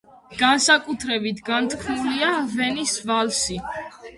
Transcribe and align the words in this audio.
განსაკუთრებით 0.37 1.43
განთქმულია 1.49 2.33
ვენის 2.55 2.99
ვალსი. 3.13 3.63